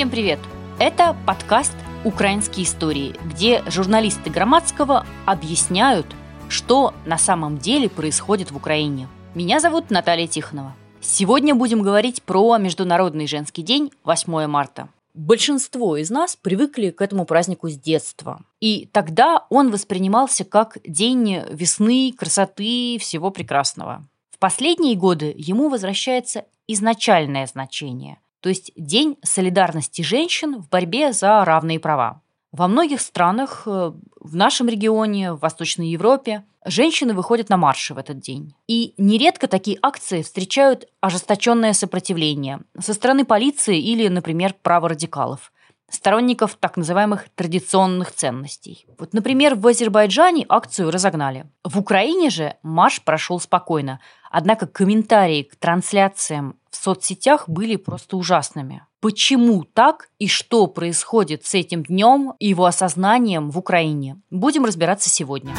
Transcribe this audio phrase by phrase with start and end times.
[0.00, 0.38] Всем привет!
[0.78, 1.74] Это подкаст
[2.06, 6.06] «Украинские истории», где журналисты Громадского объясняют,
[6.48, 9.08] что на самом деле происходит в Украине.
[9.34, 10.74] Меня зовут Наталья Тихонова.
[11.02, 14.88] Сегодня будем говорить про Международный женский день 8 марта.
[15.12, 18.40] Большинство из нас привыкли к этому празднику с детства.
[18.58, 24.02] И тогда он воспринимался как день весны, красоты, всего прекрасного.
[24.30, 31.44] В последние годы ему возвращается изначальное значение– то есть День солидарности женщин в борьбе за
[31.44, 32.22] равные права.
[32.52, 37.98] Во многих странах, э, в нашем регионе, в Восточной Европе, женщины выходят на марши в
[37.98, 38.54] этот день.
[38.66, 45.52] И нередко такие акции встречают ожесточенное сопротивление со стороны полиции или, например, праворадикалов,
[45.88, 48.86] сторонников так называемых традиционных ценностей.
[48.98, 51.46] Вот, например, в Азербайджане акцию разогнали.
[51.64, 58.86] В Украине же марш прошел спокойно, однако комментарии к трансляциям в соцсетях были просто ужасными.
[59.00, 64.20] Почему так и что происходит с этим днем и его осознанием в Украине?
[64.30, 65.54] Будем разбираться сегодня.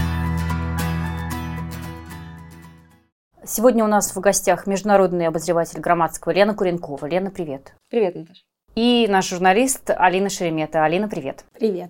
[3.43, 7.07] Сегодня у нас в гостях международный обозреватель Громадского Лена Куренкова.
[7.07, 7.73] Лена, привет.
[7.89, 8.43] Привет, Наташа.
[8.75, 10.85] И наш журналист Алина Шеремета.
[10.85, 11.43] Алина, привет.
[11.57, 11.89] Привет.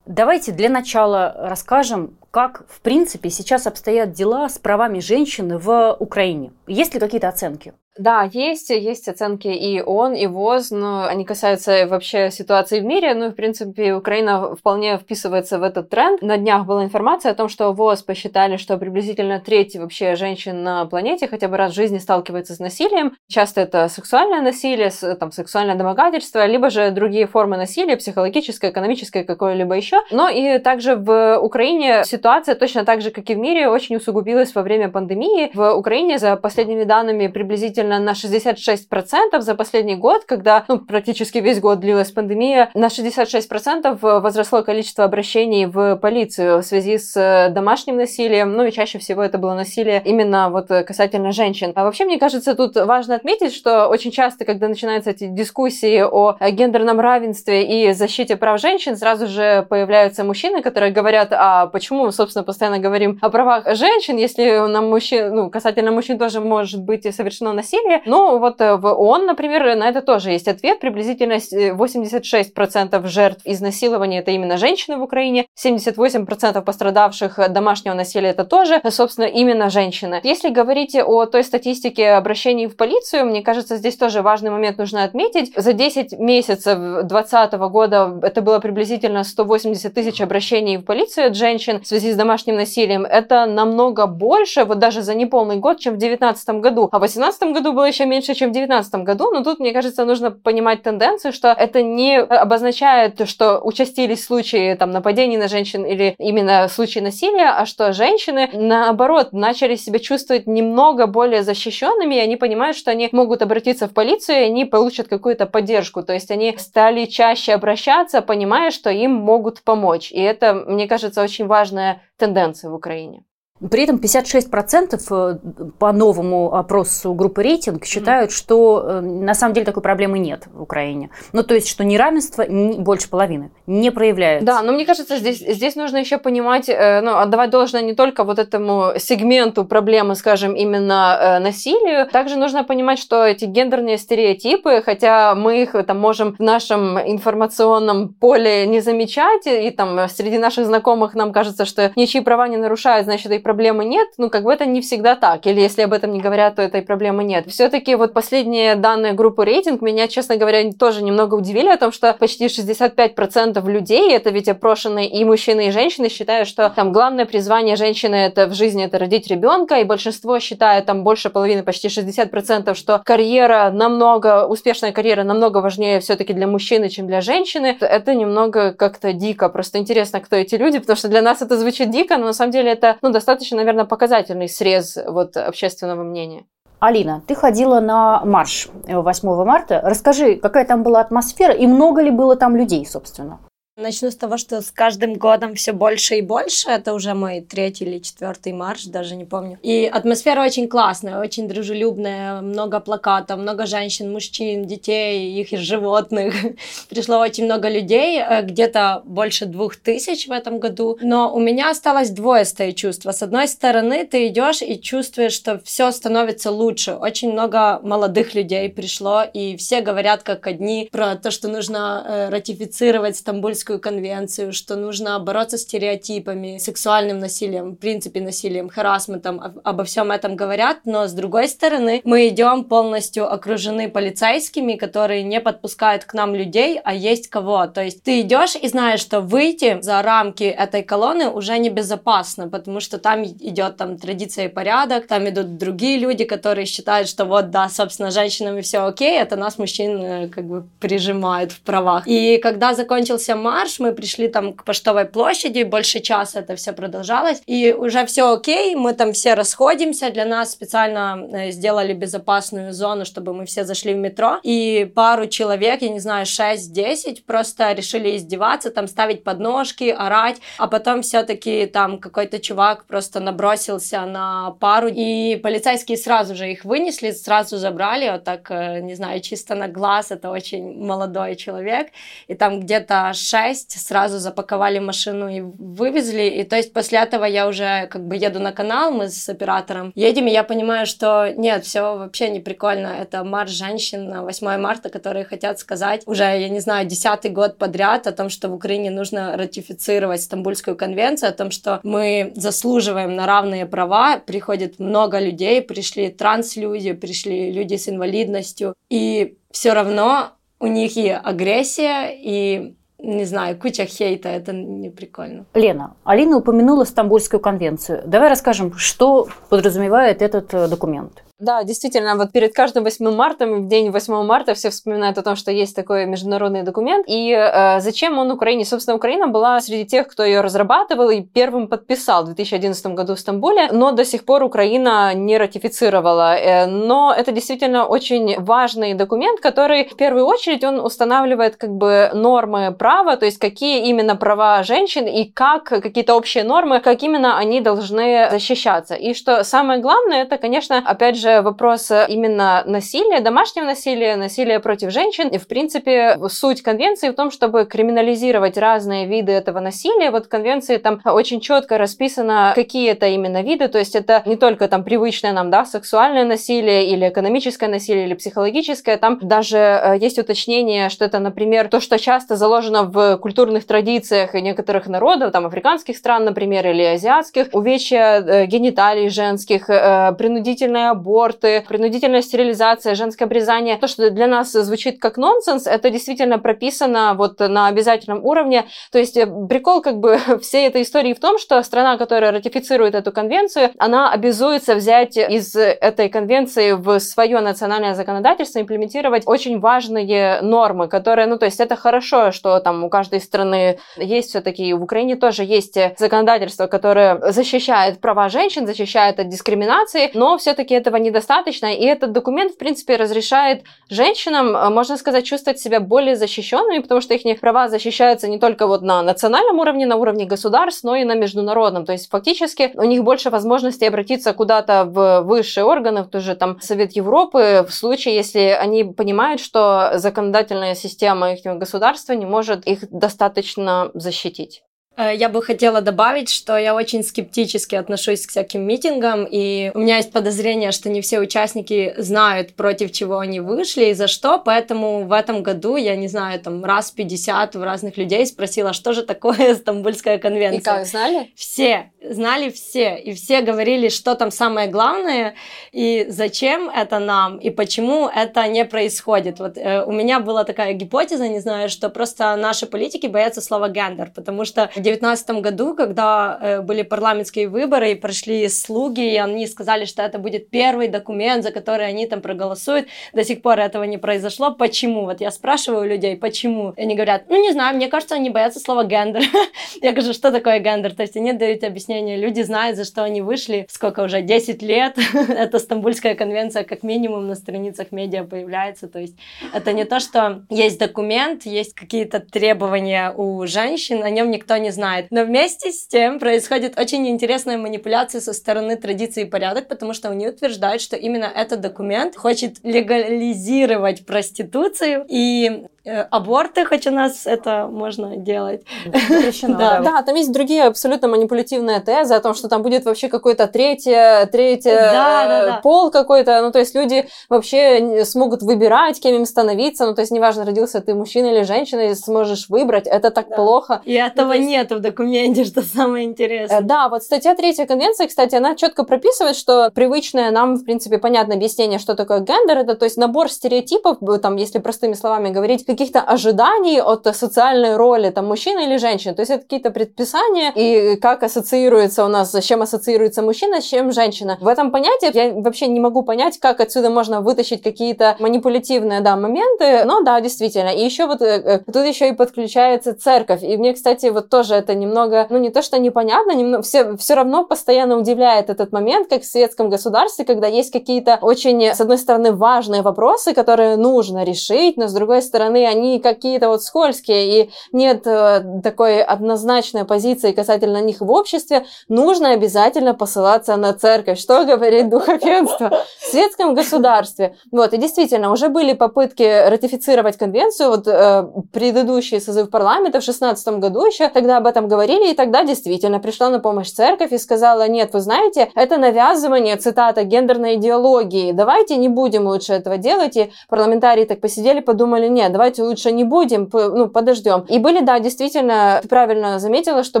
[0.04, 6.52] Давайте для начала расскажем, как, в принципе, сейчас обстоят дела с правами женщины в Украине.
[6.66, 7.72] Есть ли какие-то оценки?
[7.98, 13.14] Да, есть, есть оценки и ООН, и ВОЗ, но они касаются вообще ситуации в мире.
[13.14, 16.20] Ну, в принципе, Украина вполне вписывается в этот тренд.
[16.20, 20.84] На днях была информация о том, что ВОЗ посчитали, что приблизительно треть вообще женщин на
[20.86, 23.12] планете хотя бы раз в жизни сталкивается с насилием.
[23.28, 29.74] Часто это сексуальное насилие, там, сексуальное домогательство, либо же другие формы насилия, психологическое, экономическое, какое-либо
[29.74, 30.02] еще.
[30.10, 34.54] Но и также в Украине ситуация точно так же, как и в мире, очень усугубилась
[34.54, 35.50] во время пандемии.
[35.54, 41.38] В Украине, за последними данными, приблизительно действительно на 66% за последний год, когда ну, практически
[41.38, 47.50] весь год длилась пандемия, на 66% возросло количество обращений в полицию в связи с э,
[47.50, 51.72] домашним насилием, ну и чаще всего это было насилие именно вот касательно женщин.
[51.74, 56.36] А вообще, мне кажется, тут важно отметить, что очень часто, когда начинаются эти дискуссии о
[56.50, 62.12] гендерном равенстве и защите прав женщин, сразу же появляются мужчины, которые говорят, а почему мы,
[62.12, 67.14] собственно, постоянно говорим о правах женщин, если нам мужчин, ну, касательно мужчин тоже может быть
[67.14, 68.02] совершено насилие, насилия.
[68.06, 70.80] Ну, вот э, в ООН, например, на это тоже есть ответ.
[70.80, 78.80] Приблизительно 86% жертв изнасилования– это именно женщины в Украине, 78% пострадавших домашнего насилия– это тоже,
[78.90, 80.20] собственно, именно женщины.
[80.22, 85.04] Если говорить о той статистике обращений в полицию, мне кажется, здесь тоже важный момент нужно
[85.04, 85.52] отметить.
[85.56, 91.80] За 10 месяцев 2020 года это было приблизительно 180 тысяч обращений в полицию от женщин
[91.80, 93.04] в связи с домашним насилием.
[93.04, 96.88] Это намного больше, вот даже за неполный год, чем в 2019 году.
[96.92, 99.72] А в 2018 году году было еще меньше, чем в 2019 году, но тут, мне
[99.72, 105.84] кажется, нужно понимать тенденцию, что это не обозначает, что участились случаи там, нападений на женщин
[105.84, 112.20] или именно случаи насилия, а что женщины, наоборот, начали себя чувствовать немного более защищенными, и
[112.20, 116.02] они понимают, что они могут обратиться в полицию, и они получат какую-то поддержку.
[116.02, 120.12] То есть они стали чаще обращаться, понимая, что им могут помочь.
[120.12, 123.24] И это, мне кажется, очень важная тенденция в Украине.
[123.58, 128.34] При этом 56% э, по новому опросу группы рейтинг считают, mm.
[128.34, 131.08] что э, на самом деле такой проблемы нет в Украине.
[131.32, 134.44] Ну, то есть, что неравенство больше половины не проявляется.
[134.44, 138.24] Да, но мне кажется, здесь, здесь нужно еще понимать, э, ну, отдавать должное не только
[138.24, 145.34] вот этому сегменту проблемы, скажем, именно насилию, также нужно понимать, что эти гендерные стереотипы, хотя
[145.34, 151.14] мы их там можем в нашем информационном поле не замечать, и там среди наших знакомых
[151.14, 154.66] нам кажется, что ничьи права не нарушают, значит, и проблемы нет, ну, как бы это
[154.66, 155.46] не всегда так.
[155.46, 157.46] Или если об этом не говорят, то этой проблемы нет.
[157.48, 162.12] Все-таки вот последние данные группы рейтинг меня, честно говоря, тоже немного удивили о том, что
[162.12, 167.76] почти 65% людей, это ведь опрошенные и мужчины, и женщины, считают, что там главное призвание
[167.76, 172.74] женщины это в жизни это родить ребенка, и большинство считает, там больше половины, почти 60%,
[172.74, 177.76] что карьера намного, успешная карьера намного важнее все-таки для мужчины, чем для женщины.
[177.80, 179.48] Это немного как-то дико.
[179.48, 182.50] Просто интересно, кто эти люди, потому что для нас это звучит дико, но на самом
[182.50, 186.44] деле это ну, достаточно достаточно, наверное, показательный срез вот общественного мнения.
[186.80, 189.80] Алина, ты ходила на марш 8 марта.
[189.82, 193.38] Расскажи, какая там была атмосфера и много ли было там людей, собственно?
[193.78, 196.70] Начну с того, что с каждым годом все больше и больше.
[196.70, 199.58] Это уже мой третий или четвертый марш, даже не помню.
[199.62, 206.34] И атмосфера очень классная, очень дружелюбная, много плакатов, много женщин, мужчин, детей, их и животных.
[206.88, 210.96] Пришло очень много людей, э, где-то больше двух тысяч в этом году.
[211.02, 213.12] Но у меня осталось двоестое чувство.
[213.12, 216.94] С одной стороны, ты идешь и чувствуешь, что все становится лучше.
[216.94, 222.28] Очень много молодых людей пришло, и все говорят как одни про то, что нужно э,
[222.30, 229.60] ратифицировать Стамбульскую Женевскую конвенцию, что нужно бороться с стереотипами, сексуальным насилием, в принципе насилием, харасментом,
[229.64, 235.40] обо всем этом говорят, но с другой стороны мы идем полностью окружены полицейскими, которые не
[235.40, 237.66] подпускают к нам людей, а есть кого.
[237.66, 242.78] То есть ты идешь и знаешь, что выйти за рамки этой колонны уже небезопасно, потому
[242.78, 247.50] что там идет там традиция и порядок, там идут другие люди, которые считают, что вот
[247.50, 252.06] да, собственно, женщинами все окей, это нас мужчин э, как бы прижимают в правах.
[252.06, 256.72] И когда закончился марш, марш, мы пришли там к Поштовой площади, больше часа это все
[256.72, 262.74] продолжалось, и уже все окей, мы там все расходимся, для нас специально э, сделали безопасную
[262.74, 267.72] зону, чтобы мы все зашли в метро, и пару человек, я не знаю, 6-10, просто
[267.72, 274.50] решили издеваться, там ставить подножки, орать, а потом все-таки там какой-то чувак просто набросился на
[274.60, 279.54] пару, и полицейские сразу же их вынесли, сразу забрали, вот так, э, не знаю, чисто
[279.54, 281.86] на глаз, это очень молодой человек,
[282.28, 286.24] и там где-то 6 6, сразу запаковали машину и вывезли.
[286.24, 289.92] И то есть после этого я уже как бы еду на канал, мы с оператором
[289.94, 292.88] едем, и я понимаю, что нет, все вообще не прикольно.
[292.88, 297.58] Это марш женщин на 8 марта, которые хотят сказать уже, я не знаю, десятый год
[297.58, 303.14] подряд о том, что в Украине нужно ратифицировать Стамбульскую конвенцию, о том, что мы заслуживаем
[303.14, 304.18] на равные права.
[304.18, 311.08] Приходит много людей, пришли транслюди, пришли люди с инвалидностью, и все равно у них и
[311.10, 315.44] агрессия, и не знаю, куча хейта, это не прикольно.
[315.54, 318.02] Лена, Алина упомянула Стамбульскую конвенцию.
[318.06, 321.22] Давай расскажем, что подразумевает этот э, документ.
[321.38, 325.36] Да, действительно, вот перед каждым 8 марта, в день 8 марта все вспоминают о том,
[325.36, 327.04] что есть такой международный документ.
[327.06, 328.64] И э, зачем он Украине?
[328.64, 333.20] Собственно, Украина была среди тех, кто ее разрабатывал и первым подписал в 2011 году в
[333.20, 336.36] Стамбуле, но до сих пор Украина не ратифицировала.
[336.38, 342.12] Э, но это действительно очень важный документ, который в первую очередь он устанавливает как бы
[342.14, 347.36] нормы права, то есть какие именно права женщин и как какие-то общие нормы, как именно
[347.36, 348.94] они должны защищаться.
[348.94, 354.16] И что самое главное, это, конечно, опять же, же вопрос э, именно насилия, домашнего насилия,
[354.16, 355.28] насилия против женщин.
[355.28, 360.10] И, в принципе, суть конвенции в том, чтобы криминализировать разные виды этого насилия.
[360.10, 363.68] Вот в конвенции там очень четко расписано, какие это именно виды.
[363.68, 368.14] То есть это не только там привычное нам, да, сексуальное насилие или экономическое насилие или
[368.14, 368.96] психологическое.
[368.96, 374.34] Там даже э, есть уточнение, что это, например, то, что часто заложено в культурных традициях
[374.34, 381.64] некоторых народов, там африканских стран, например, или азиатских, увечья э, гениталий женских, принудительная аборт, аборты,
[381.66, 383.78] принудительная стерилизация, женское обрезание.
[383.78, 388.66] То, что для нас звучит как нонсенс, это действительно прописано вот на обязательном уровне.
[388.92, 392.94] То есть э, прикол как бы всей этой истории в том, что страна, которая ратифицирует
[392.94, 400.42] эту конвенцию, она обязуется взять из этой конвенции в свое национальное законодательство, имплементировать очень важные
[400.42, 404.82] нормы, которые, ну, то есть это хорошо, что там у каждой страны есть все-таки, в
[404.82, 411.74] Украине тоже есть законодательство, которое защищает права женщин, защищает от дискриминации, но все-таки этого недостаточно,
[411.74, 417.00] и этот документ, в принципе, разрешает женщинам, э, можно сказать, чувствовать себя более защищенными, потому
[417.00, 421.04] что их права защищаются не только вот на национальном уровне, на уровне государств, но и
[421.04, 421.84] на международном.
[421.84, 426.34] То есть фактически у них больше возможностей обратиться куда-то в высшие органы, в тот же
[426.34, 432.66] там Совет Европы, в случае, если они понимают, что законодательная система их государства не может
[432.66, 434.65] их достаточно защитить.
[434.96, 439.80] Э, я бы хотела добавить, что я очень скептически отношусь к всяким митингам, и у
[439.80, 444.38] меня есть подозрение, что не все участники знают, против чего они вышли и за что,
[444.38, 448.92] поэтому в этом году, я не знаю, там раз 50 в разных людей спросила, что
[448.92, 450.60] же такое Стамбульская конвенция.
[450.60, 451.30] И как, знали?
[451.34, 455.34] Все, знали все, и все говорили, что там самое главное,
[455.72, 459.40] и зачем это нам, и почему это не происходит.
[459.40, 463.68] Вот э, у меня была такая гипотеза, не знаю, что просто наши политики боятся слова
[463.68, 469.46] гендер, потому что 2019 году, когда э, были парламентские выборы и прошли слуги, и они
[469.46, 473.84] сказали, что это будет первый документ, за который они там проголосуют, до сих пор этого
[473.84, 474.52] не произошло.
[474.52, 475.04] Почему?
[475.04, 476.72] Вот я спрашиваю людей, почему?
[476.76, 479.22] И они говорят, ну не знаю, мне кажется, они боятся слова гендер.
[479.82, 480.94] Я говорю, что такое гендер?
[480.94, 482.16] То есть они дают объяснение.
[482.16, 484.96] Люди знают, за что они вышли, сколько уже, 10 лет.
[485.28, 488.88] это Стамбульская конвенция как минимум на страницах медиа появляется.
[488.88, 489.16] То есть
[489.52, 494.70] это не то, что есть документ, есть какие-то требования у женщин, о нем никто не
[494.76, 495.06] знает.
[495.10, 500.08] Но вместе с тем происходит очень интересная манипуляция со стороны традиции и порядок, потому что
[500.08, 505.66] они утверждают, что именно этот документ хочет легализировать проституцию и
[506.10, 508.62] аборты, хоть у нас это можно делать.
[508.84, 509.80] Запрещено, да.
[509.80, 510.02] да.
[510.02, 514.74] там есть другие абсолютно манипулятивные тезы о том, что там будет вообще какой-то третье, третье
[514.74, 515.60] да, да, да.
[515.62, 520.12] пол какой-то, ну то есть люди вообще смогут выбирать, кем им становиться, ну то есть
[520.12, 523.36] неважно, родился ты мужчина или женщина, и сможешь выбрать, это так да.
[523.36, 523.82] плохо.
[523.84, 524.48] И этого ну, есть...
[524.48, 526.60] нет в документе, что самое интересное.
[526.60, 530.98] Э, да, вот статья третья конвенции, кстати, она четко прописывает, что привычное нам, в принципе,
[530.98, 535.64] понятное объяснение, что такое гендер, это то есть набор стереотипов, там, если простыми словами говорить,
[535.76, 539.14] каких-то ожиданий от социальной роли там мужчины или женщины.
[539.14, 543.64] То есть это какие-то предписания и как ассоциируется у нас, с чем ассоциируется мужчина, с
[543.64, 544.38] чем женщина.
[544.40, 549.16] В этом понятии я вообще не могу понять, как отсюда можно вытащить какие-то манипулятивные, да,
[549.16, 549.84] моменты.
[549.84, 550.70] Но да, действительно.
[550.70, 553.42] И еще вот э, э, тут еще и подключается церковь.
[553.42, 557.14] И мне, кстати, вот тоже это немного, ну не то, что непонятно, немного, все, все
[557.14, 561.98] равно постоянно удивляет этот момент, как в светском государстве, когда есть какие-то очень, с одной
[561.98, 567.50] стороны, важные вопросы, которые нужно решить, но с другой стороны, они какие-то вот скользкие, и
[567.72, 574.18] нет э, такой однозначной позиции касательно них в обществе, нужно обязательно посылаться на церковь.
[574.18, 575.70] Что говорит духовенство
[576.00, 577.36] в светском государстве?
[577.50, 583.48] Вот, и действительно, уже были попытки ратифицировать конвенцию, вот э, предыдущий созыв парламента в 16
[583.58, 587.68] году еще, тогда об этом говорили, и тогда действительно пришла на помощь церковь и сказала,
[587.68, 593.30] нет, вы знаете, это навязывание, цитата, гендерной идеологии, давайте не будем лучше этого делать, и
[593.48, 597.46] парламентарии так посидели, подумали, нет, давайте лучше не будем, ну, подождем.
[597.48, 600.00] И были, да, действительно, ты правильно заметила, что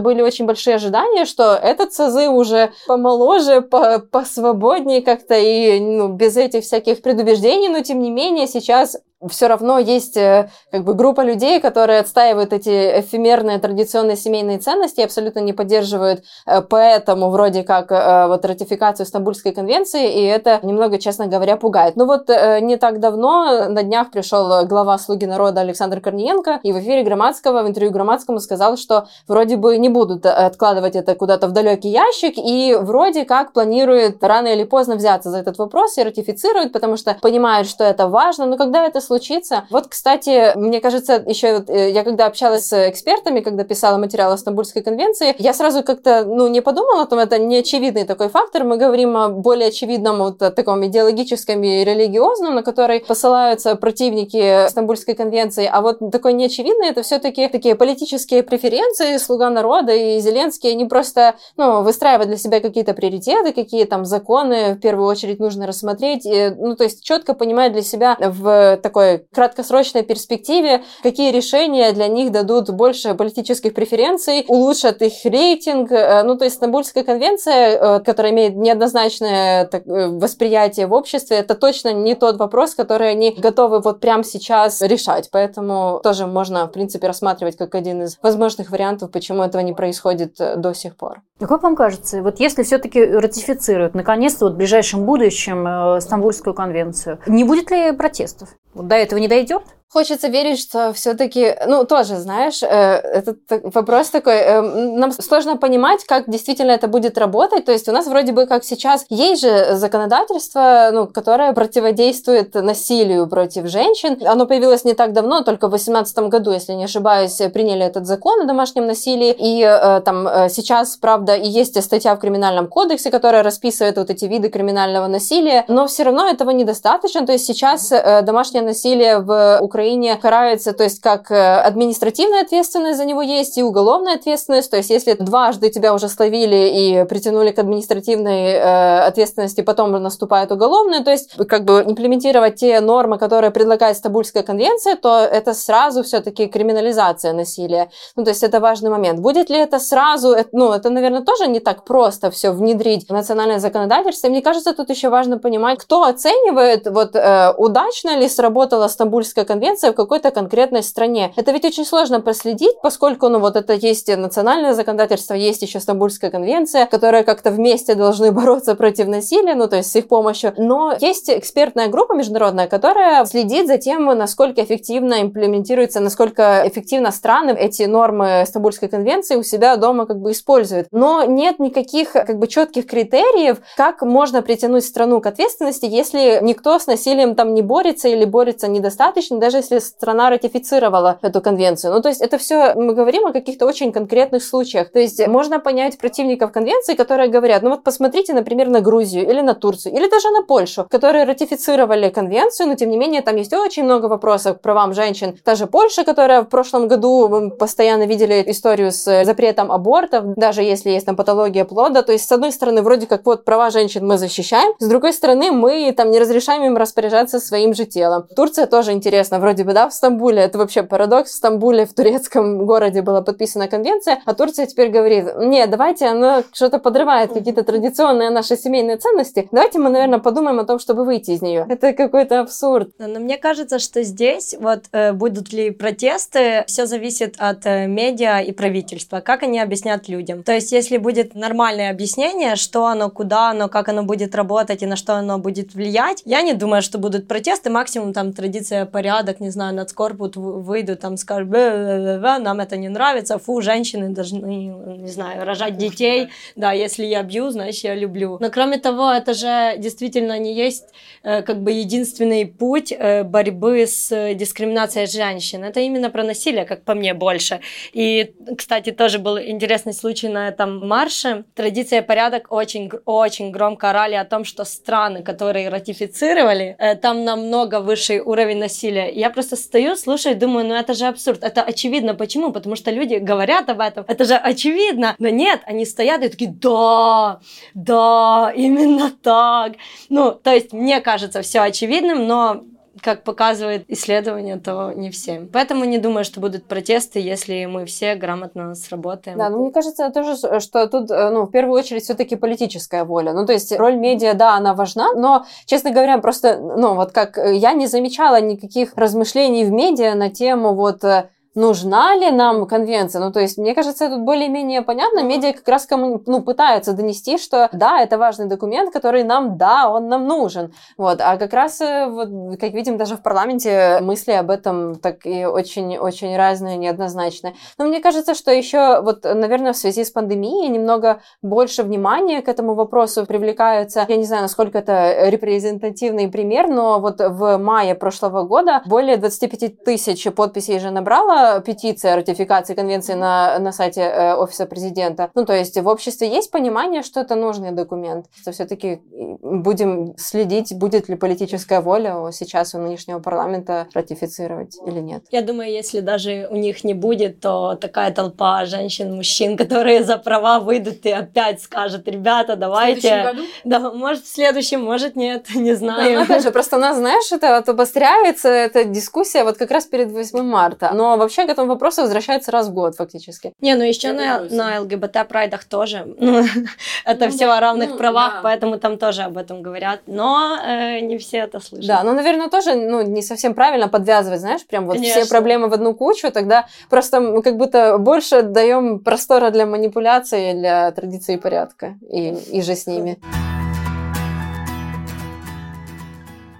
[0.00, 6.36] были очень большие ожидания, что этот созыв уже помоложе, по посвободнее как-то и ну, без
[6.36, 8.96] этих всяких предубеждений, но тем не менее сейчас
[9.30, 15.00] все равно есть э, как бы группа людей, которые отстаивают эти эфемерные традиционные семейные ценности
[15.00, 20.98] абсолютно не поддерживают э, поэтому вроде как э, вот ратификацию Стамбульской конвенции, и это немного,
[20.98, 21.96] честно говоря, пугает.
[21.96, 26.78] Ну вот не так давно на днях пришел глава «Слуги народа» Александр Корниенко, и в
[26.78, 31.52] эфире Громадского, в интервью Громадскому сказал, что вроде бы не будут откладывать это куда-то в
[31.52, 36.72] далекий ящик, и вроде как планирует рано или поздно взяться за этот вопрос и ратифицировать,
[36.72, 39.66] потому что понимают, что это важно, но когда это случится.
[39.70, 44.38] Вот, кстати, мне кажется, еще э, я когда общалась с экспертами, когда писала материал о
[44.38, 48.64] Стамбульской конвенции, я сразу как-то, ну, не подумала о том, это не очевидный такой фактор.
[48.64, 55.14] Мы говорим о более очевидном вот таком идеологическом и религиозном, на который посылаются противники Стамбульской
[55.14, 60.86] конвенции, а вот такой неочевидный это все-таки такие политические преференции, слуга народа и Зеленский, они
[60.86, 66.26] просто, ну, выстраивают для себя какие-то приоритеты, какие там законы в первую очередь нужно рассмотреть,
[66.26, 71.92] и, ну, то есть четко понимать для себя в такой такой краткосрочной перспективе, какие решения
[71.92, 75.92] для них дадут больше политических преференций, улучшат их рейтинг.
[75.92, 81.54] Э, ну, то есть Стамбульская конвенция, э, которая имеет неоднозначное э, восприятие в обществе, это
[81.54, 85.28] точно не тот вопрос, который они готовы вот прямо сейчас решать.
[85.30, 90.36] Поэтому тоже можно, в принципе, рассматривать как один из возможных вариантов, почему этого не происходит
[90.38, 91.20] до сих пор.
[91.38, 97.44] Как вам кажется, вот если все-таки ратифицируют наконец-то вот в ближайшем будущем Стамбульскую конвенцию, не
[97.44, 98.48] будет ли протестов?
[98.82, 99.62] До этого не дойдет?
[99.88, 103.38] Хочется верить, что все-таки, ну, тоже, знаешь, э, этот
[103.72, 107.64] вопрос такой, э, нам сложно понимать, как действительно это будет работать.
[107.64, 113.28] То есть у нас вроде бы как сейчас есть же законодательство, ну, которое противодействует насилию
[113.28, 114.18] против женщин.
[114.26, 118.40] Оно появилось не так давно, только в 2018 году, если не ошибаюсь, приняли этот закон
[118.40, 119.34] о домашнем насилии.
[119.38, 124.10] И э, там э, сейчас, правда, и есть статья в Криминальном кодексе, которая расписывает вот
[124.10, 127.24] эти виды криминального насилия, но все равно этого недостаточно.
[127.24, 132.42] То есть сейчас э, домашнее насилие в Украине Украине карается, то есть как э, административная
[132.42, 137.04] ответственность за него есть и уголовная ответственность, то есть если дважды тебя уже словили и
[137.04, 143.16] притянули к административной э, ответственности, потом наступает уголовная, то есть как бы имплементировать те нормы,
[143.16, 147.88] которые предлагает Стамбульская конвенция, то это сразу все-таки криминализация насилия.
[148.16, 149.20] Ну, то есть это важный момент.
[149.20, 153.60] Будет ли это сразу, ну, это, наверное, тоже не так просто все внедрить в национальное
[153.60, 154.28] законодательство.
[154.28, 159.65] Мне кажется, тут еще важно понимать, кто оценивает, вот э, удачно ли сработала Стамбульская конвенция,
[159.66, 161.32] конвенция в какой-то конкретной стране.
[161.34, 166.30] Это ведь очень сложно проследить, поскольку, ну, вот это есть национальное законодательство, есть еще Стамбульская
[166.30, 170.54] конвенция, которая как-то вместе должны бороться против насилия, ну, то есть с их помощью.
[170.56, 177.50] Но есть экспертная группа международная, которая следит за тем, насколько эффективно имплементируется, насколько эффективно страны
[177.50, 180.86] эти нормы Стамбульской конвенции у себя дома как бы используют.
[180.92, 186.78] Но нет никаких как бы четких критериев, как можно притянуть страну к ответственности, если никто
[186.78, 191.94] с насилием там не борется или борется недостаточно, даже если страна ратифицировала эту конвенцию.
[191.94, 194.90] Ну, то есть это все мы говорим о каких-то очень конкретных случаях.
[194.90, 199.40] То есть можно понять противников конвенции, которые говорят, ну вот посмотрите, например, на Грузию или
[199.40, 203.52] на Турцию, или даже на Польшу, которые ратифицировали конвенцию, но тем не менее там есть
[203.52, 205.38] очень много вопросов к правам женщин.
[205.44, 210.62] Та же Польша, которая в прошлом году мы постоянно видели историю с запретом абортов, даже
[210.62, 212.02] если есть там патология плода.
[212.02, 215.50] То есть, с одной стороны, вроде как вот права женщин мы защищаем, с другой стороны,
[215.50, 218.26] мы там не разрешаем им распоряжаться своим же телом.
[218.34, 222.66] Турция тоже интересно, вроде бы, да, в Стамбуле, это вообще парадокс, в Стамбуле, в турецком
[222.66, 228.30] городе была подписана конвенция, а Турция теперь говорит, не, давайте, она что-то подрывает какие-то традиционные
[228.30, 231.64] наши семейные ценности, давайте мы, наверное, подумаем о том, чтобы выйти из нее.
[231.68, 232.88] Это какой-то абсурд.
[232.98, 238.40] Но мне кажется, что здесь вот э, будут ли протесты, все зависит от э, медиа
[238.40, 240.42] и правительства, как они объяснят людям.
[240.42, 244.86] То есть, если будет нормальное объяснение, что оно, куда оно, как оно будет работать и
[244.86, 249.35] на что оно будет влиять, я не думаю, что будут протесты, максимум там традиция, порядок,
[249.40, 254.66] не знаю, нацкорпут выйдут, там скажут, нам это не нравится, фу, женщины должны,
[254.98, 258.38] не знаю, рожать детей, да, если я бью, значит, я люблю.
[258.40, 260.88] Но кроме того, это же действительно не есть
[261.22, 265.64] э, как бы единственный путь э, борьбы с дискриминацией женщин.
[265.64, 267.60] Это именно про насилие, как по мне, больше.
[267.92, 271.44] И, кстати, тоже был интересный случай на этом марше.
[271.54, 277.80] Традиция порядок очень, очень громко орали о том, что страны, которые ратифицировали, э, там намного
[277.80, 279.10] высший уровень насилия.
[279.10, 281.42] И я просто стою, слушаю, думаю, ну это же абсурд.
[281.42, 282.14] Это очевидно.
[282.14, 282.52] Почему?
[282.52, 284.04] Потому что люди говорят об этом.
[284.08, 285.14] Это же очевидно.
[285.18, 287.40] Но нет, они стоят и такие, да,
[287.74, 289.74] да, именно так.
[290.08, 292.62] Ну, то есть, мне кажется, все очевидным, но
[293.02, 295.48] как показывает исследование, то не всем.
[295.48, 299.38] Поэтому не думаю, что будут протесты, если мы все грамотно сработаем.
[299.38, 303.32] Да, ну мне кажется тоже, что тут, э, ну, в первую очередь, все-таки политическая воля.
[303.32, 307.38] Ну, то есть роль медиа, да, она важна, но, честно говоря, просто, ну, вот как
[307.38, 312.66] э, я не замечала никаких размышлений в медиа на тему вот э, нужна ли нам
[312.66, 313.20] конвенция.
[313.20, 315.22] Ну, то есть, мне кажется, тут более-менее понятно.
[315.22, 319.88] Медиа как раз кому, ну, пытаются донести, что да, это важный документ, который нам, да,
[319.88, 320.72] он нам нужен.
[320.98, 321.20] Вот.
[321.20, 325.46] А как раз, э, вот, как видим, даже в парламенте мысли об этом так и
[325.46, 327.54] очень-очень разные, неоднозначные.
[327.78, 332.48] Но мне кажется, что еще, вот, наверное, в связи с пандемией немного больше внимания к
[332.48, 334.04] этому вопросу привлекаются.
[334.08, 339.84] Я не знаю, насколько это репрезентативный пример, но вот в мае прошлого года более 25
[339.84, 345.30] тысяч подписей же набрала петиция о ратификации конвенции на, на сайте э, офиса президента.
[345.34, 348.26] Ну, то есть в обществе есть понимание, что это нужный документ.
[348.40, 349.00] Что все-таки
[349.40, 355.24] будем следить, будет ли политическая воля сейчас у нынешнего парламента ратифицировать или нет.
[355.30, 360.18] Я думаю, если даже у них не будет, то такая толпа женщин, мужчин, которые за
[360.18, 362.96] права выйдут и опять скажут, ребята, давайте.
[362.96, 363.42] В следующем году?
[363.64, 366.14] Да, может в следующем, может нет, не знаю.
[366.14, 369.70] Да, ну, опять же, просто у нас, знаешь, это вот обостряется, эта дискуссия вот как
[369.70, 370.90] раз перед 8 марта.
[370.94, 373.52] Но вообще вообще к этому вопросу возвращается раз в год фактически.
[373.60, 376.04] Не, ну еще на, на ЛГБТ-прайдах тоже.
[376.18, 376.44] Ну,
[377.04, 378.40] это ну, все о равных ну, правах, да.
[378.42, 380.00] поэтому там тоже об этом говорят.
[380.06, 381.86] Но э, не все это слышат.
[381.86, 385.22] Да, ну, наверное, тоже ну, не совсем правильно подвязывать, знаешь, прям вот Конечно.
[385.22, 390.52] все проблемы в одну кучу, тогда просто мы как будто больше даем простора для манипуляции,
[390.52, 393.18] для традиции и порядка, и, и же с ними.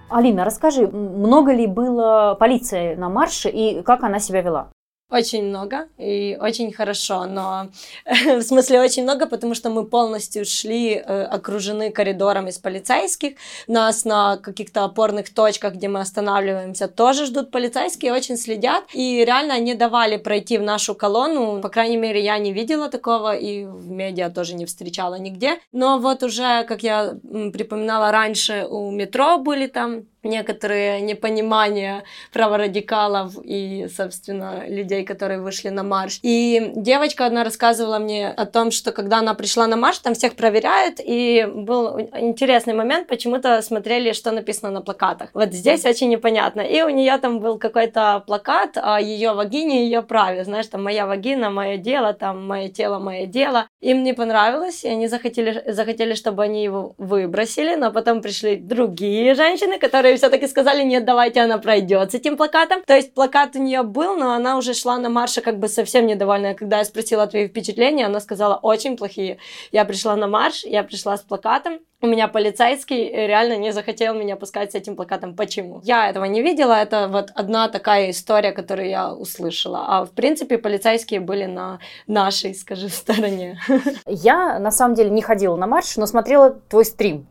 [0.09, 4.69] Алина, расскажи, много ли было полиции на марше и как она себя вела?
[5.09, 7.69] Очень много и очень хорошо, но
[8.05, 13.37] в смысле очень много, потому что мы полностью шли э, окружены коридором из полицейских.
[13.67, 18.83] Нас на каких-то опорных точках, где мы останавливаемся, тоже ждут полицейские, очень следят.
[18.93, 21.61] И реально они давали пройти в нашу колонну.
[21.61, 25.57] По крайней мере, я не видела такого и в медиа тоже не встречала нигде.
[25.71, 27.13] Но вот уже, как я
[27.53, 35.83] припоминала раньше, у метро были там некоторые непонимания праворадикалов и, собственно, людей, которые вышли на
[35.83, 36.19] марш.
[36.21, 40.35] И девочка одна рассказывала мне о том, что когда она пришла на марш, там всех
[40.35, 45.29] проверяют, и был интересный момент, почему-то смотрели, что написано на плакатах.
[45.33, 46.61] Вот здесь очень непонятно.
[46.61, 50.43] И у нее там был какой-то плакат о ее вагине и ее праве.
[50.43, 53.67] Знаешь, там моя вагина, мое дело, там мое тело, мое дело.
[53.81, 59.33] Им не понравилось, и они захотели, захотели, чтобы они его выбросили, но потом пришли другие
[59.35, 62.81] женщины, которые все-таки сказали, нет, давайте она пройдет с этим плакатом.
[62.85, 66.05] То есть плакат у нее был, но она уже шла на марше как бы совсем
[66.05, 66.53] недовольная.
[66.53, 69.37] Когда я спросила твои впечатления, она сказала, очень плохие.
[69.71, 74.35] Я пришла на марш, я пришла с плакатом, у меня полицейский реально не захотел меня
[74.35, 75.35] пускать с этим плакатом.
[75.35, 75.81] Почему?
[75.83, 79.85] Я этого не видела, это вот одна такая история, которую я услышала.
[79.87, 83.59] А в принципе полицейские были на нашей, скажи, стороне.
[84.05, 87.27] Я на самом деле не ходила на марш, но смотрела твой стрим.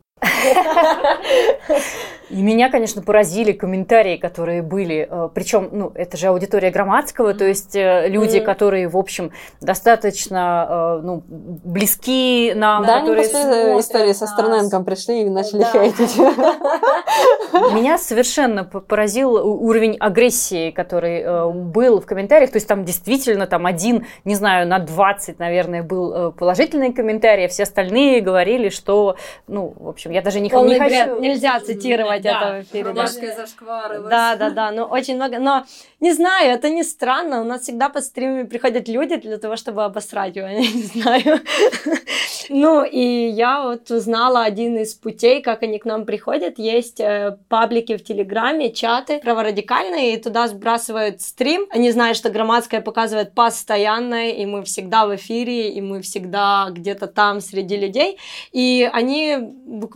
[2.30, 5.06] И меня, конечно, поразили комментарии, которые были.
[5.08, 10.66] Э, Причем, ну, это же аудитория Громадского, то есть э, люди, которые, в общем, достаточно
[10.68, 12.84] э, ну, близки нам.
[12.84, 15.70] Да, которые они после истории со Стерненком пришли и начали да.
[15.70, 16.16] хейтить.
[17.74, 22.50] Меня совершенно поразил уровень агрессии, который был в комментариях.
[22.50, 27.48] То есть там действительно там один, не знаю, на 20, наверное, был положительный комментарий, а
[27.48, 31.20] все остальные говорили, что, ну, в общем, я даже не, не хочу...
[31.20, 32.92] Нельзя цитировать да, это в эфире.
[32.92, 33.06] Да.
[33.06, 34.00] зашквары.
[34.00, 35.38] Да, да, да, ну очень много.
[35.38, 35.64] Но
[36.00, 37.40] не знаю, это не странно.
[37.40, 41.40] У нас всегда под стримами приходят люди для того, чтобы обосрать его, я не знаю.
[42.48, 46.58] Ну, и я вот узнала один из путей, как они к нам приходят.
[46.58, 51.66] Есть э, паблики в Телеграме, чаты праворадикальные, и туда сбрасывают стрим.
[51.70, 57.08] Они знают, что Громадская показывает постоянно, и мы всегда в эфире, и мы всегда где-то
[57.08, 58.18] там среди людей.
[58.52, 59.95] И они буквально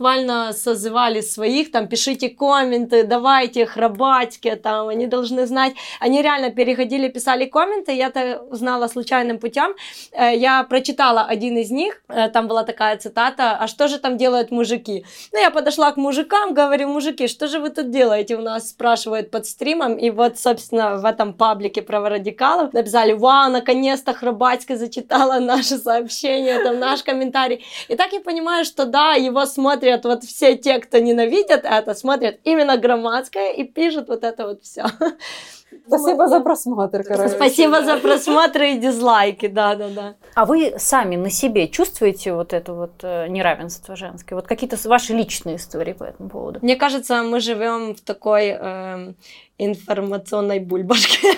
[0.53, 5.73] созывали своих, там, пишите комменты, давайте, храбатьки, там, они должны знать.
[5.99, 9.75] Они реально переходили, писали комменты, я это узнала случайным путем.
[10.11, 14.17] Э, я прочитала один из них, э, там была такая цитата, а что же там
[14.17, 15.05] делают мужики?
[15.33, 18.35] Ну, я подошла к мужикам, говорю, мужики, что же вы тут делаете?
[18.35, 24.13] У нас спрашивают под стримом, и вот, собственно, в этом паблике праворадикалов написали, вау, наконец-то
[24.13, 27.63] Храбатька зачитала наше сообщение, там наш комментарий.
[27.87, 32.39] И так я понимаю, что да, его смотрят вот все те, кто ненавидят это, смотрят
[32.43, 34.85] именно Громадское и пишут вот это вот все.
[35.87, 37.29] Спасибо за просмотр, короче.
[37.29, 40.15] Спасибо за просмотры и дизлайки, да-да-да.
[40.35, 44.35] А вы сами на себе чувствуете вот это вот э, неравенство женское?
[44.35, 46.59] Вот какие-то ваши личные истории по этому поводу?
[46.61, 49.13] Мне кажется, мы живем в такой э,
[49.57, 51.29] информационной бульбашке.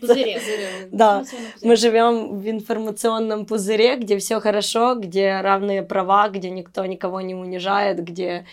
[0.00, 0.40] Пузыре.
[0.90, 1.24] Да,
[1.62, 7.34] мы живем в информационном пузыре, где все хорошо, где равные права, где никто никого не
[7.34, 8.44] унижает, где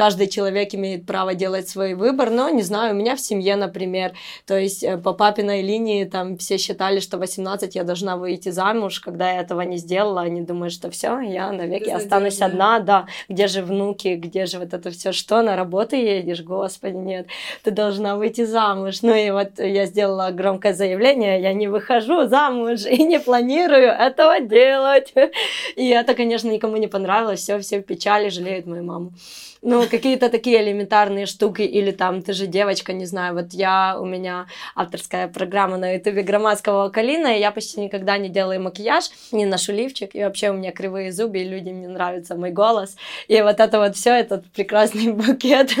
[0.00, 4.12] каждый человек имеет право делать свой выбор, но, не знаю, у меня в семье, например,
[4.46, 9.00] то есть э, по папиной линии там все считали, что 18 я должна выйти замуж,
[9.00, 13.46] когда я этого не сделала, они думают, что все, я навеки останусь одна, да, где
[13.46, 17.26] же внуки, где же вот это все, что, на работу едешь, господи, нет,
[17.62, 22.86] ты должна выйти замуж, ну и вот я сделала громкое заявление, я не выхожу замуж
[22.86, 25.12] и не планирую этого делать,
[25.76, 29.12] и это, конечно, никому не понравилось, все, все в печали, жалеют мою маму
[29.62, 34.06] ну, какие-то такие элементарные штуки, или там, ты же девочка, не знаю, вот я, у
[34.06, 39.44] меня авторская программа на ютубе громадского Калина, и я почти никогда не делаю макияж, не
[39.44, 42.96] ношу лифчик, и вообще у меня кривые зубы, и людям не нравится мой голос,
[43.28, 45.72] и вот это вот все, этот прекрасный букет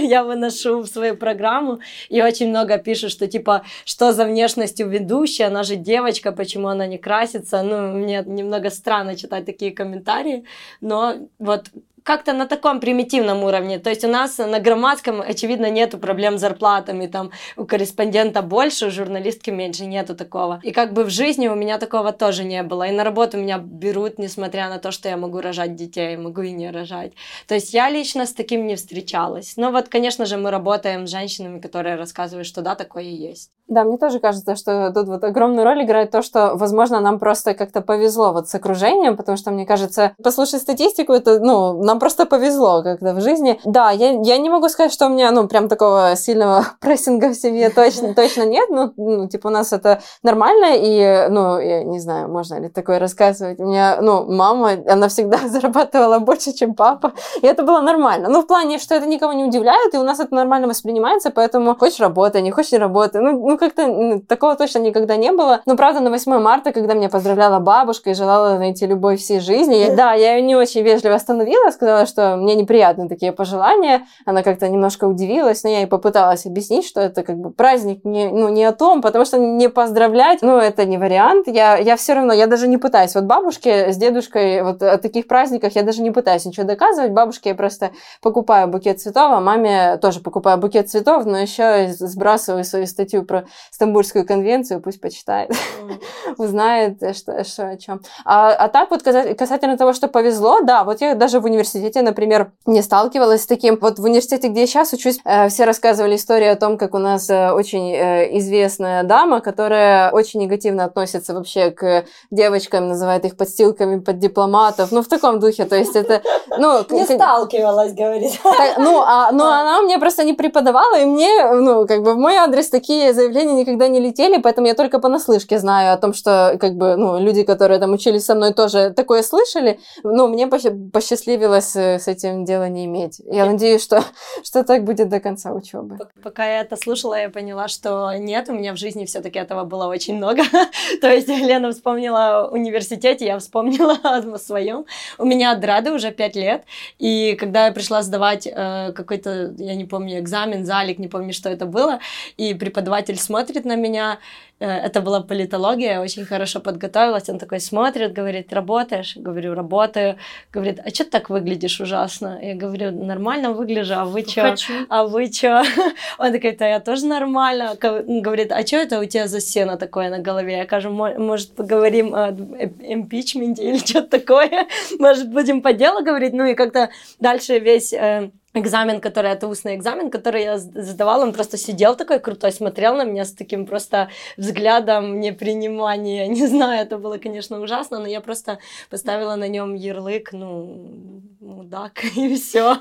[0.00, 5.44] я выношу в свою программу, и очень много пишут, что типа, что за внешностью ведущая,
[5.44, 10.44] она же девочка, почему она не красится, ну, мне немного странно читать такие комментарии,
[10.80, 11.66] но вот
[12.02, 13.78] как-то на таком примитивном уровне.
[13.78, 18.86] То есть у нас на громадском, очевидно, нету проблем с зарплатами, там у корреспондента больше,
[18.86, 20.60] у журналистки меньше, нету такого.
[20.62, 22.88] И как бы в жизни у меня такого тоже не было.
[22.88, 26.52] И на работу меня берут, несмотря на то, что я могу рожать детей, могу и
[26.52, 27.12] не рожать.
[27.46, 29.56] То есть я лично с таким не встречалась.
[29.56, 33.50] Но вот, конечно же, мы работаем с женщинами, которые рассказывают, что да, такое есть.
[33.72, 37.54] Да, мне тоже кажется, что тут вот огромную роль играет то, что, возможно, нам просто
[37.54, 42.26] как-то повезло вот с окружением, потому что, мне кажется, послушать статистику, это, ну, нам просто
[42.26, 43.58] повезло как-то в жизни.
[43.64, 47.34] Да, я, я не могу сказать, что у меня, ну, прям такого сильного прессинга в
[47.34, 51.98] семье точно, точно нет, ну, ну, типа, у нас это нормально, и, ну, я не
[51.98, 53.58] знаю, можно ли такое рассказывать.
[53.58, 58.28] У меня, ну, мама, она всегда зарабатывала больше, чем папа, и это было нормально.
[58.28, 61.74] Ну, в плане, что это никого не удивляет, и у нас это нормально воспринимается, поэтому
[61.74, 63.22] хочешь работай, не хочешь не.
[63.22, 65.60] Ну, ну как-то такого точно никогда не было.
[65.66, 69.74] Но, правда, на 8 марта, когда меня поздравляла бабушка и желала найти любовь всей жизни,
[69.74, 74.02] я, да, я ее не очень вежливо остановила, сказала, что мне неприятны такие пожелания.
[74.26, 78.28] Она как-то немножко удивилась, но я ей попыталась объяснить, что это как бы праздник не,
[78.28, 81.46] ну, не о том, потому что не поздравлять, ну, это не вариант.
[81.46, 83.14] Я, я все равно, я даже не пытаюсь.
[83.14, 87.12] Вот бабушке с дедушкой, вот о таких праздниках я даже не пытаюсь ничего доказывать.
[87.12, 92.64] Бабушке я просто покупаю букет цветов, а маме тоже покупаю букет цветов, но еще сбрасываю
[92.64, 95.50] свою статью про про Стамбульскую конвенцию, пусть почитает,
[96.38, 98.00] узнает, что, что о чем.
[98.24, 102.52] А, а так вот касательно того, что повезло, да, вот я даже в университете, например,
[102.66, 103.78] не сталкивалась с таким.
[103.80, 106.98] Вот в университете, где я сейчас учусь, э, все рассказывали историю о том, как у
[106.98, 113.36] нас э, очень э, известная дама, которая очень негативно относится вообще к девочкам, называет их
[113.36, 116.22] подстилками под дипломатов, ну, в таком духе, то есть это,
[116.58, 116.84] ну...
[116.90, 118.32] Не сталкивалась, говорит.
[118.78, 122.36] ну, а, ну, она мне просто не преподавала, и мне, ну, как бы в мой
[122.36, 126.74] адрес такие заявления никогда не летели, поэтому я только понаслышке знаю о том, что, как
[126.74, 129.80] бы, ну, люди, которые там учились со мной, тоже такое слышали.
[130.02, 133.20] Ну, мне посчастливилось с этим дело не иметь.
[133.24, 134.04] Я надеюсь, что,
[134.42, 135.98] что так будет до конца учебы.
[136.22, 139.86] Пока я это слушала, я поняла, что нет, у меня в жизни все-таки этого было
[139.86, 140.42] очень много.
[141.00, 144.84] То есть Лена вспомнила университете, я вспомнила о своем.
[145.18, 146.64] У меня драды уже пять лет,
[146.98, 151.48] и когда я пришла сдавать э, какой-то, я не помню, экзамен, залик, не помню, что
[151.48, 152.00] это было,
[152.36, 154.18] и преподаватель смотрит на меня,
[154.62, 157.28] Э, это была политология, я очень хорошо подготовилась.
[157.28, 159.16] Он такой смотрит, говорит, работаешь?
[159.16, 160.16] Говорю, работаю.
[160.52, 162.38] Говорит, а что ты так выглядишь ужасно?
[162.40, 164.54] Я говорю, нормально выгляжу, а вы что?
[164.88, 165.64] А вы что?
[166.18, 167.76] Он такой, да я тоже нормально.
[167.80, 170.58] Говорит, а что это у тебя за сено такое на голове?
[170.58, 174.68] Я кажу, может, поговорим о импичменте или что-то такое?
[174.98, 176.32] Может, будем по делу говорить?
[176.32, 181.32] Ну и как-то дальше весь э, экзамен, который это устный экзамен, который я задавала, он
[181.32, 186.26] просто сидел такой крутой, смотрел на меня с таким просто взглядом непринимания.
[186.32, 188.58] Не знаю, это было, конечно, ужасно, но я просто
[188.90, 192.76] поставила на нем ярлык, ну, мудак, и все.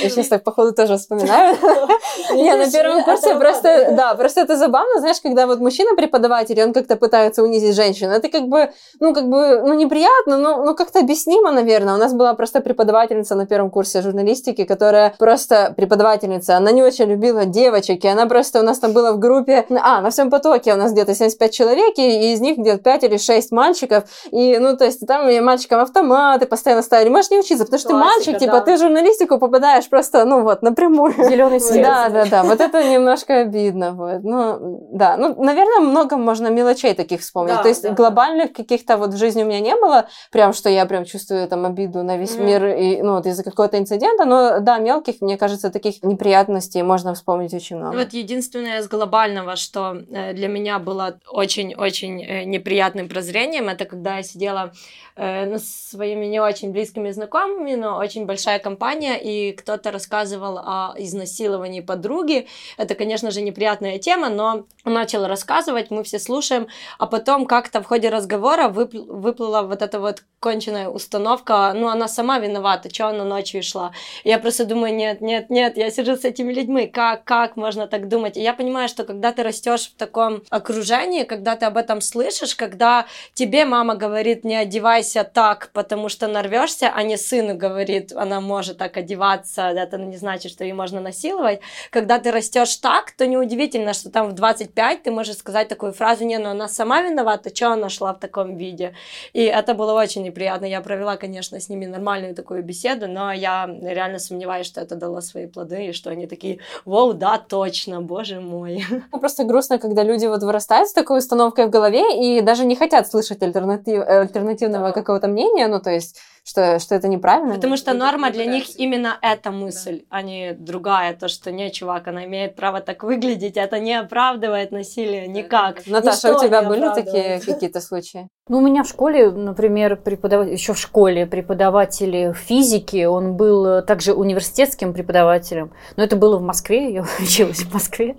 [0.00, 1.56] Я сейчас так, походу, тоже вспоминаю.
[2.34, 6.96] Не, на первом курсе просто, да, просто это забавно, знаешь, когда вот мужчина-преподаватель, он как-то
[6.96, 11.94] пытается унизить женщину, это как бы, ну, как бы, ну, неприятно, но, как-то объяснимо, наверное.
[11.94, 17.06] У нас была просто преподавательница на первом курсе журналистики, которая просто преподавательница, она не очень
[17.06, 20.74] любила девочек, и она просто у нас там была в группе, а, на всем потоке
[20.74, 24.76] у нас где-то 75 человек, и из них где-то 5 или 6 мальчиков, и, ну,
[24.76, 28.38] то есть там мальчикам автоматы постоянно ставили, можешь не учиться, потому что Классика, ты мальчик,
[28.38, 31.14] типа, ты в журналистику попадаешь просто, ну, вот, напрямую.
[31.18, 31.82] Зеленый свет.
[31.82, 36.94] Да, да, да, вот это немножко обидно, вот, ну, да, ну, наверное, много можно мелочей
[36.94, 38.54] таких вспомнить, да, то есть да, глобальных да.
[38.54, 42.02] каких-то вот в жизни у меня не было, прям, что я прям чувствую там обиду
[42.02, 42.44] на весь mm.
[42.44, 47.14] мир, и, ну, вот из-за какого-то инцидента, но, да, мелких, мне кажется, таких неприятностей можно
[47.14, 47.96] вспомнить очень много.
[47.96, 54.16] Вот единственное из глобального, что э, для меня было очень-очень э, неприятным прозрением, это когда
[54.16, 54.72] я сидела
[55.16, 60.58] э, ну, с своими не очень близкими знакомыми, но очень большая компания, и кто-то рассказывал
[60.58, 62.46] о изнасиловании подруги.
[62.76, 67.80] Это, конечно же, неприятная тема, но он начал рассказывать, мы все слушаем, а потом как-то
[67.82, 73.08] в ходе разговора выпл- выплыла вот эта вот конченая установка, ну, она сама виновата, что
[73.08, 73.92] она ночью шла.
[74.28, 78.08] Я просто думаю, нет, нет, нет, я сижу с этими людьми, как, как можно так
[78.08, 78.36] думать?
[78.36, 82.54] И я понимаю, что когда ты растешь в таком окружении, когда ты об этом слышишь,
[82.54, 88.42] когда тебе мама говорит, не одевайся так, потому что нарвешься, а не сыну говорит, она
[88.42, 91.60] может так одеваться, это не значит, что ее можно насиловать.
[91.88, 96.26] Когда ты растешь так, то неудивительно, что там в 25 ты можешь сказать такую фразу,
[96.26, 98.94] не, ну она сама виновата, что она шла в таком виде.
[99.32, 100.66] И это было очень неприятно.
[100.66, 105.20] Я провела, конечно, с ними нормальную такую беседу, но я реально сомневаюсь, что это дало
[105.20, 108.84] свои плоды, и что они такие, вау, да, точно, боже мой.
[109.12, 112.76] Ну, просто грустно, когда люди вот вырастают с такой установкой в голове и даже не
[112.76, 114.92] хотят слышать альтернатив, альтернативного да.
[114.92, 116.18] какого-то мнения, ну, то есть
[116.48, 117.54] что, что это неправильно.
[117.54, 120.16] Потому что норма для них именно эта мысль, да.
[120.16, 121.14] а не другая.
[121.14, 125.86] То, что не, чувак, она имеет право так выглядеть, это не оправдывает насилие никак.
[125.86, 128.28] Наташа, Ничто у тебя были такие какие-то случаи?
[128.48, 134.14] Ну, у меня в школе, например, преподаватель, еще в школе преподаватель физики, он был также
[134.14, 138.16] университетским преподавателем, но это было в Москве, я училась в Москве.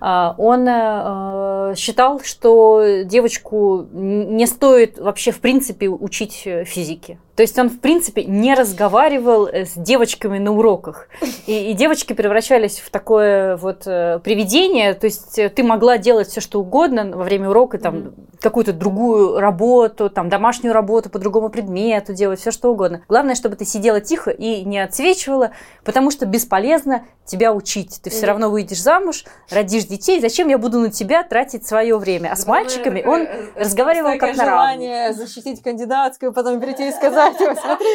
[0.00, 7.18] А, он э, считал, что девочку не стоит вообще в принципе учить физике.
[7.36, 11.08] То есть он, в принципе, не разговаривал э, с девочками на уроках.
[11.46, 14.94] И, и девочки превращались в такое вот э, привидение.
[14.94, 18.38] То есть э, ты могла делать все, что угодно во время урока, там, mm-hmm.
[18.40, 23.02] какую-то другую работу, там, домашнюю работу по другому предмету делать, все что угодно.
[23.08, 25.50] Главное, чтобы ты сидела тихо и не отсвечивала,
[25.84, 28.00] потому что бесполезно тебя учить.
[28.00, 28.12] Ты mm-hmm.
[28.12, 30.20] все равно выйдешь замуж, родишь детей.
[30.20, 32.28] Зачем я буду на тебя тратить свое время?
[32.30, 37.58] А с мальчиками он разговаривал как на желание защитить кандидатскую, потом перейти и сказать, сказать,
[37.60, 37.86] смотри.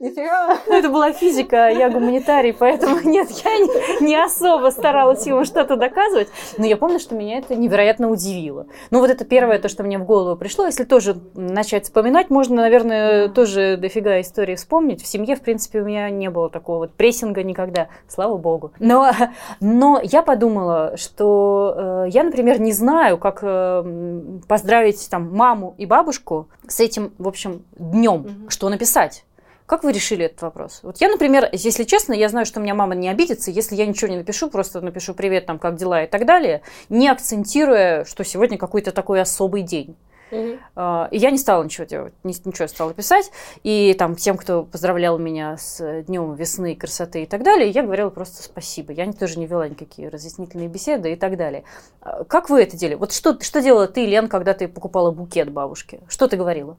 [0.68, 5.44] Ну, это была физика, а я гуманитарий, поэтому нет, я не, не особо старалась ему
[5.44, 6.28] что-то доказывать.
[6.58, 8.66] Но я помню, что меня это невероятно удивило.
[8.90, 10.66] Ну, вот это первое, то, что мне в голову пришло.
[10.66, 15.02] Если тоже начать вспоминать, можно, наверное, тоже дофига истории вспомнить.
[15.02, 18.72] В семье, в принципе, у меня не было такого вот прессинга никогда, слава богу.
[18.78, 19.10] Но,
[19.60, 25.86] но я подумала, что э, я, например, не знаю, как э, поздравить там маму и
[25.86, 28.50] бабушку с этим, в общем, днем, mm-hmm.
[28.50, 29.24] что написать.
[29.66, 30.80] Как вы решили этот вопрос?
[30.84, 33.84] Вот я, например, если честно, я знаю, что у меня мама не обидится, если я
[33.86, 38.22] ничего не напишу, просто напишу привет, там, как дела и так далее, не акцентируя, что
[38.22, 39.96] сегодня какой-то такой особый день.
[40.30, 41.08] Uh-huh.
[41.10, 43.30] И я не стала ничего делать, ничего стала писать.
[43.62, 48.10] И там тем, кто поздравлял меня с Днем весны, красоты и так далее, я говорила
[48.10, 48.92] просто спасибо.
[48.92, 51.64] Я тоже не вела никакие разъяснительные беседы и так далее.
[52.00, 52.96] А как вы это делали?
[52.96, 56.00] Вот что, что делала ты, Лен, когда ты покупала букет бабушке?
[56.08, 56.76] Что ты говорила?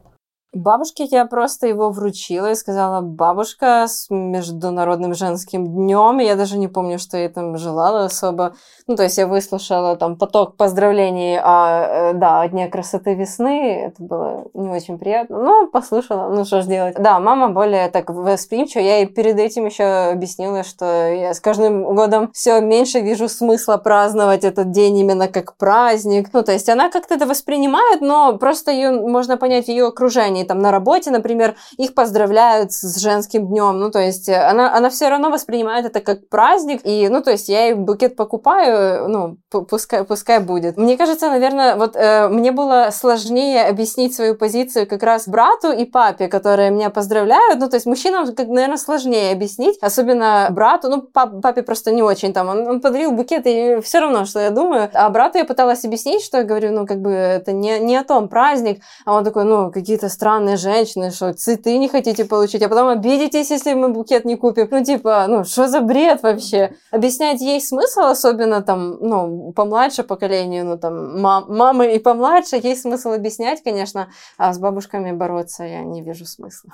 [0.53, 6.19] Бабушке я просто его вручила и сказала, бабушка, с Международным женским днем.
[6.19, 8.55] Я даже не помню, что я там желала особо.
[8.87, 13.87] Ну, то есть я выслушала там поток поздравлений о, э, да, о Дне красоты весны.
[13.87, 15.37] Это было не очень приятно.
[15.37, 16.95] Но послушала, ну что ж делать.
[16.97, 18.81] Да, мама более так восприимчива.
[18.81, 23.75] Я ей перед этим еще объяснила, что я с каждым годом все меньше вижу смысла
[23.75, 26.29] праздновать этот день именно как праздник.
[26.31, 29.91] Ну, то есть она как-то это воспринимает, но просто ее можно понять ее
[30.37, 33.79] окружении там на работе, например, их поздравляют с женским днем.
[33.79, 36.81] Ну, то есть э, она, она все равно воспринимает это как праздник.
[36.83, 40.77] И, ну, то есть я ей букет покупаю, ну, пускай, пускай будет.
[40.77, 45.85] Мне кажется, наверное, вот э, мне было сложнее объяснить свою позицию как раз брату и
[45.85, 47.59] папе, которые меня поздравляют.
[47.59, 50.89] Ну, то есть мужчинам, как, наверное, сложнее объяснить, особенно брату.
[50.89, 52.49] Ну, пап, папе просто не очень там.
[52.49, 54.89] Он, он подарил букет, и все равно, что я думаю.
[54.93, 58.03] А брату я пыталась объяснить, что я говорю, ну, как бы это не, не о
[58.03, 58.81] том праздник.
[59.05, 62.89] А он такой, ну, какие-то странные странные женщины, что цветы не хотите получить, а потом
[62.89, 64.67] обидитесь, если мы букет не купим.
[64.71, 66.71] Ну, типа, ну, что за бред вообще?
[66.91, 72.81] Объяснять ей смысл, особенно там, ну, помладше поколению, ну, там, мам, мамы и помладше, есть
[72.81, 76.71] смысл объяснять, конечно, а с бабушками бороться я не вижу смысла.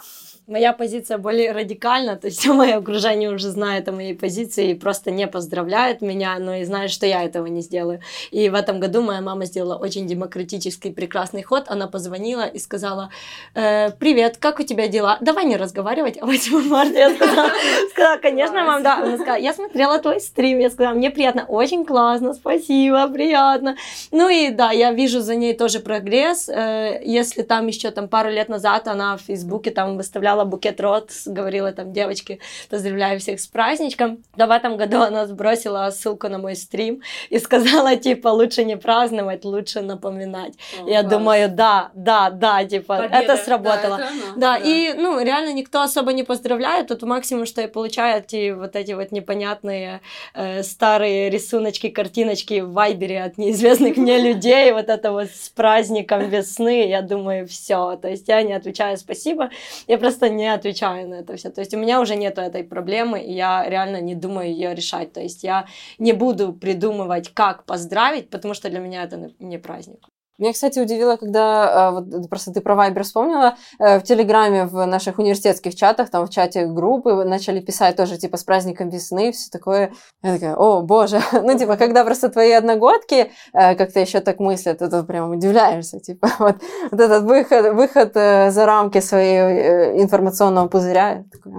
[0.47, 5.11] Моя позиция более радикальна, то есть мое окружение уже знает о моей позиции и просто
[5.11, 7.99] не поздравляет меня, но и знает, что я этого не сделаю.
[8.31, 11.65] И в этом году моя мама сделала очень демократический прекрасный ход.
[11.67, 13.09] Она позвонила и сказала,
[13.53, 15.17] э, привет, как у тебя дела?
[15.21, 17.49] Давай не разговаривать, а 8 марта я сказала,
[17.91, 18.97] сказала конечно, мам, да.
[18.97, 23.75] Она сказала, я смотрела твой стрим, я сказала, мне приятно, очень классно, спасибо, приятно.
[24.11, 26.49] Ну и да, я вижу за ней тоже прогресс.
[26.49, 31.23] Э, если там еще там пару лет назад она в Фейсбуке там выставляла букет роз,
[31.25, 36.37] говорила там, девочки, поздравляю всех с праздничком, то в этом году она сбросила ссылку на
[36.37, 40.53] мой стрим и сказала, типа, лучше не праздновать, лучше напоминать.
[40.81, 41.13] О, я класс.
[41.13, 43.15] думаю, да, да, да, типа, Победа.
[43.15, 43.97] это сработало.
[43.97, 46.87] Да, это да, да, и, ну, реально никто особо не поздравляет.
[46.87, 50.01] Тут максимум, что я получаю, эти вот эти вот непонятные
[50.33, 56.29] э, старые рисуночки, картиночки в Вайбере от неизвестных мне людей, вот это вот с праздником
[56.29, 57.97] весны, я думаю, все.
[58.01, 59.49] То есть я не отвечаю спасибо,
[59.87, 61.49] я просто не отвечаю на это все.
[61.49, 65.13] То есть у меня уже нету этой проблемы, и я реально не думаю ее решать.
[65.13, 65.65] То есть я
[65.99, 70.07] не буду придумывать, как поздравить, потому что для меня это не праздник.
[70.39, 74.85] Меня, кстати, удивило, когда, а, вот просто ты про Вайбер вспомнила, э, в Телеграме, в
[74.85, 79.49] наших университетских чатах, там в чате группы начали писать тоже, типа, с праздником весны, все
[79.51, 79.93] такое.
[80.23, 81.21] Я такая, о, боже.
[81.43, 85.99] Ну, типа, когда просто твои одногодки э, как-то еще так мыслят, то ты прям удивляешься,
[85.99, 86.55] типа, вот,
[86.91, 91.25] вот этот выход, выход э, за рамки своего информационного пузыря.
[91.31, 91.53] Такой,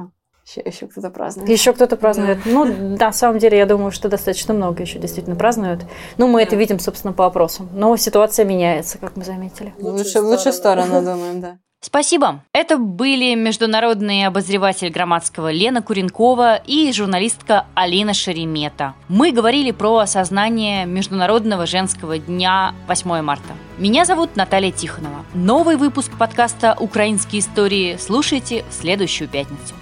[0.47, 1.49] еще, еще кто-то празднует.
[1.49, 2.39] Еще кто-то празднует.
[2.45, 2.51] Да.
[2.51, 2.65] Ну,
[2.97, 5.85] на самом деле, я думаю, что достаточно много еще действительно празднуют.
[6.19, 6.49] Ну, мы да.
[6.49, 7.69] это видим, собственно, по опросам.
[7.73, 9.75] Но ситуация меняется, как мы заметили.
[9.79, 11.59] Лучше, в лучшую сторону, думаем, да.
[11.81, 12.43] Спасибо.
[12.55, 18.95] Это были международный обозреватель громадского Лена Куренкова и журналистка Алина Шеремета.
[19.09, 23.53] Мы говорили про осознание Международного женского дня 8 марта.
[23.77, 25.27] Меня зовут Наталья Тихонова.
[25.35, 29.75] Новый выпуск подкаста «Украинские истории» слушайте в следующую пятницу.